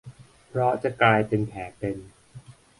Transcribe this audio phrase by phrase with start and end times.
[0.47, 1.97] เพราะจะกลายเป็นแผลเป็น